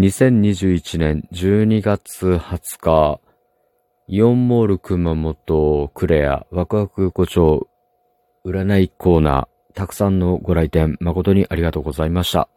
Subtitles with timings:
[0.00, 3.20] 2021年12月20日、
[4.08, 7.68] イオンモール熊本クレアワクワク横丁
[8.46, 12.48] 占いコーナー、たくさんのご来店誠にありがとうございました。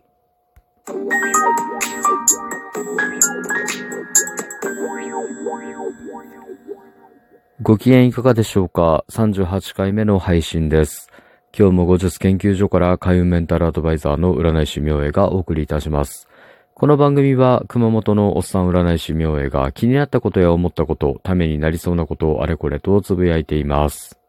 [7.61, 11.11] ご機嫌いかがでしょうか ?38 回目の配信です。
[11.53, 16.29] 今日も後日研究所から開運メンタルアドバイザーの占い師明恵がお送りいたします。
[16.75, 24.19] この番組は熊本のおっさん占い師明恵が気になったことや思ったこと、ためになりそうなことをあれこれとつぶやいています。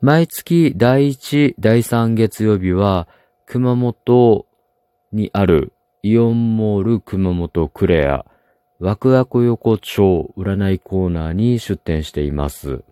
[0.00, 3.06] 毎月第1、第3月曜日は
[3.46, 4.46] 熊本
[5.12, 8.26] にあるイオンモール熊本クレア
[8.80, 12.82] ワクワク横丁占いコーナーに出店しています。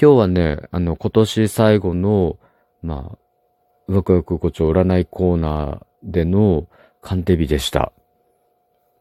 [0.00, 2.38] 今日はね、あの、今年最後の、
[2.82, 3.18] まあ、
[3.88, 6.66] ワクワク横丁占いコーナーでの
[7.00, 7.92] 鑑定日でした。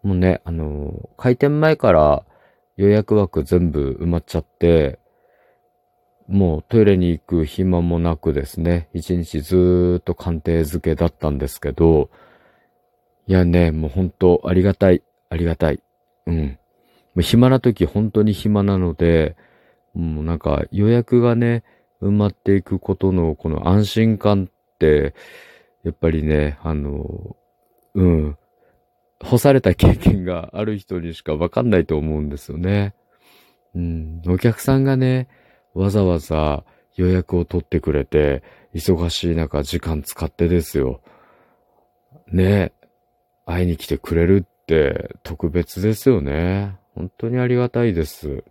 [0.04, 2.24] もうね、あの、開店前から
[2.78, 5.00] 予約枠全部埋まっちゃって、
[6.28, 12.10] もうトイレに行く暇もなくですね、一日ずーっと鑑定付けだったんですけど、
[13.28, 15.02] いやね、もう本当ありがたい。
[15.30, 15.82] ありがたい。
[16.28, 16.60] うん。
[17.22, 19.36] 暇な時本当に暇なので、
[19.94, 21.64] もうなんか予約がね、
[22.02, 27.36] 埋まっていくことのこの安心感、やっぱりね、あの、
[27.94, 28.38] うん、
[29.22, 32.94] 干された経験がある人にしかわかんないと思うんですよね。
[33.74, 35.28] うん、お客さんがね、
[35.74, 36.64] わざわざ
[36.96, 41.02] 予約を取ってくれて、忙しい中時間使ってですよ。
[42.28, 42.74] ね、
[43.46, 46.78] 会いに来てくれるって特別ですよね。
[46.96, 48.44] 本当にありがたいです。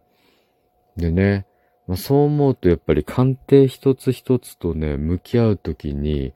[0.97, 1.47] でね、
[1.86, 6.32] まあ、そう思うとやっぱり鑑定一つ一つとね、向き合うときに、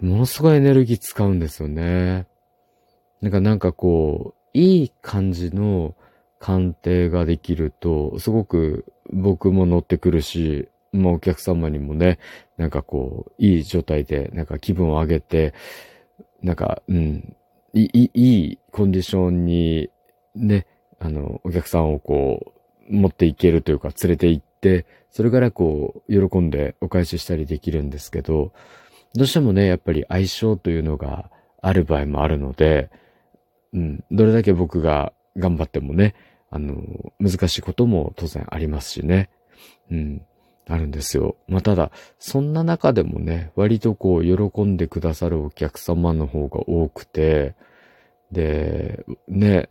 [0.00, 2.26] ものすごいエネルギー使うんですよね。
[3.20, 5.94] なんかなんかこう、いい感じの
[6.38, 12.18] 鑑定ができると、すごく僕も乗ってくるし、まあお客様にもね、
[12.56, 15.54] なんかこう、いい状態で、なんか気分を上げて、
[16.42, 17.36] なんか、うん、
[17.74, 19.90] いい、いいコンディションに、
[20.34, 20.66] ね、
[20.98, 22.52] あの、お客さんをこ
[22.88, 24.47] う、持っていけるというか、連れて行って、
[25.10, 28.52] それからこう、喜んでお返ししたりできるんですけど、
[29.14, 31.30] どうしてもね、やっぱり相性というのが
[31.62, 32.90] ある場合もあるので、
[33.72, 36.14] うん、どれだけ僕が頑張ってもね、
[36.50, 36.82] あの、
[37.18, 39.30] 難しいことも当然ありますしね。
[39.90, 40.22] うん、
[40.66, 41.36] あるんですよ。
[41.48, 47.54] まあ、ただ、そんな中でもね、割とこう、喜んでくださるお客様の方が多くて、
[48.30, 49.68] で、ね、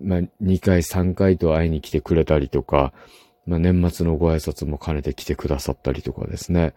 [0.00, 2.92] まあ、2回3回と会いに来てくれたりとか、
[3.48, 6.74] まあ、年末のご挨拶も兼ねて来てくださったりとかですね。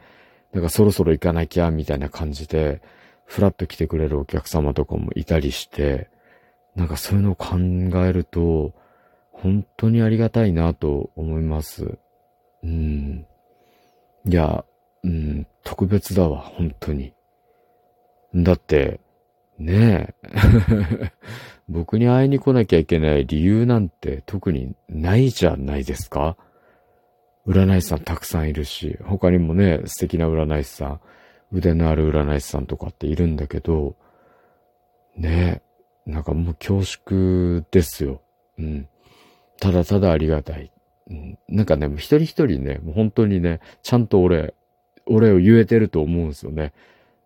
[0.53, 2.81] なんかそろそろ行かなきゃ、みたいな感じで、
[3.25, 6.09] ふらっと来てくれるお客様とかもいたりして、
[6.75, 7.57] なんかそういうのを考
[8.05, 8.73] えると、
[9.31, 11.97] 本当にありがたいなと思います。
[12.63, 13.25] うん。
[14.25, 14.63] いや、
[15.03, 17.13] うん、特別だわ、本当に。
[18.33, 19.01] だって、
[19.57, 21.11] ねえ。
[21.67, 26.37] 僕に会いに来なきゃいけない理由なんて特にないじゃないですか
[27.47, 31.01] 占い師さんたくさんいるし、他にもね、素敵な占い師さん、
[31.51, 33.95] 腕のある占い師さんとかっているんだけど、
[35.15, 35.61] ね、
[36.05, 38.21] なんかもう恐縮ですよ。
[38.57, 38.87] うん。
[39.59, 40.71] ただただありがたい。
[41.09, 44.53] うん、なんかね、一人一人ね、本当にね、ちゃんと俺、
[45.05, 46.73] 俺を言えてると思うんですよね。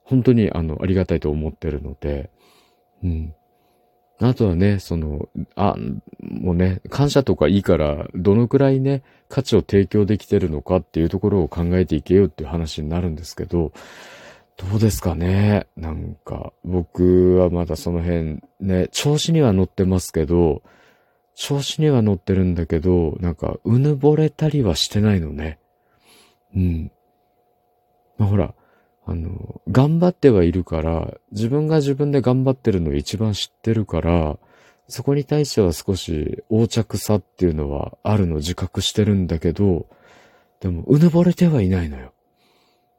[0.03, 2.29] 本当にあの、ありがたいと思ってるので、
[3.03, 3.35] うん。
[4.19, 5.75] あとはね、その、あ、
[6.21, 13.73] もうね、感謝とかいいから、どのくらいね、価値を提供できてるのかっていうところを考えていけよっていう話になるんですけど、
[14.57, 20.61] どうですかねなんか、僕はまだその辺、ね、調子には乗ってますけど、
[21.35, 25.59] 調子には乗ってるんだけど、なんか、うぬぼれたりはしてないのね。
[26.55, 26.91] うん。
[28.17, 28.53] まあ、ほら、
[29.05, 34.37] あの、頑張ってはいるから、自分が自分で頑張ってるのを一番知ってるから、
[34.87, 39.87] そこに対しては少し横着さっていうのはあるの自覚してるんだけど、
[40.59, 42.13] でも、うぬぼれてはいないのよ。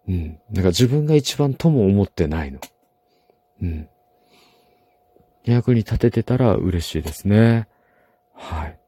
[0.09, 0.39] うん。
[0.51, 2.61] なんか自分が一番とも思ってないの。
[3.63, 3.89] うん。
[5.45, 7.69] 役に立ててたら嬉しいですね。
[8.33, 8.79] はい。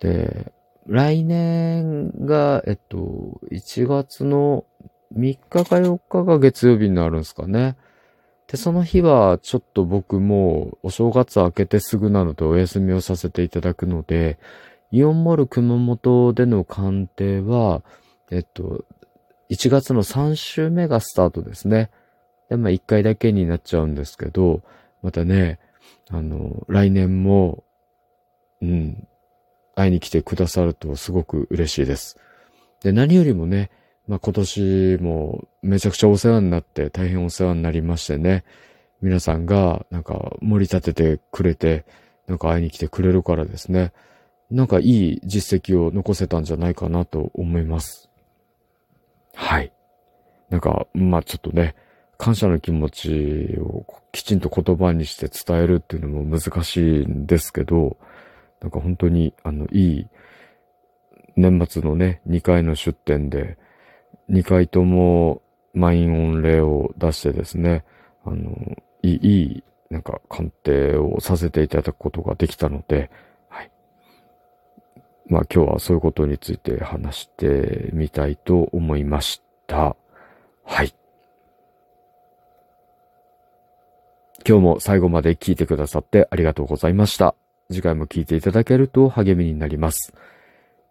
[0.00, 0.52] で、
[0.86, 4.64] 来年が、えっと、1月の
[5.16, 7.76] 3日か4日が月曜日になるんですかね。
[8.48, 14.38] で、その日はちょっと僕もお正月明けてすぐなのでお休みをさせていただくので、
[14.90, 17.82] イオンモール熊本での鑑定は、
[18.30, 18.84] えっと、
[19.50, 21.90] 1月の3週目がスタートですね。
[22.48, 24.62] で、まあ1回だけになっちゃうんですけど、
[25.02, 25.58] またね、
[26.10, 27.64] あの、来年も、
[28.62, 29.06] うん、
[29.74, 32.18] 会いに来てくださるとすごく嬉しいです。
[32.82, 33.70] で、何よりもね、
[34.08, 38.42] まあ、今年もめちゃくちゃお世話になって大変お世話になりましてね、
[39.02, 41.84] 皆さんがなんか盛り立ててくれて、
[42.26, 43.92] なんか会いに来てくれるからですね、
[44.50, 48.08] なんかいい実績を残せたんじゃないかなと思います。
[49.34, 49.72] はい。
[50.48, 51.74] なんか、まあちょっとね、
[52.16, 57.98] 感謝の気持ちをきちんと言葉にして伝えるっていうのも難しいんですけど、
[58.62, 60.06] なんか本当に、あの、いい、
[61.36, 63.58] 年末のね、2回の出店で、
[64.30, 65.42] 2回とも
[65.74, 67.84] 満員御礼を出してですね、
[68.24, 73.10] あの、いい、いい、なんか鑑定をさせていただくことができたので、
[73.48, 73.70] はい。
[75.26, 79.96] まあ今日はそういうことについて話してみたいと思いました。
[80.64, 80.94] はい。
[84.46, 87.34] 今日も最後まで聞いてくださってありがとうございました。
[87.70, 90.12] 次回も聞いていただけると励みになります。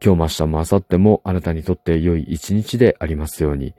[0.03, 3.73] 今日も明日も明後日もあなたにとって良い一日でありますように。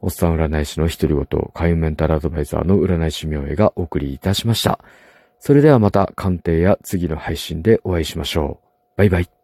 [0.00, 4.80] おっさん占い師の一人ごと、海運メンタルアドバイザーの占い師明恵がお送りいたしました。
[5.38, 8.66] それではまた鑑定や次の配信でお会いしましょう。
[8.96, 9.41] バイバイ。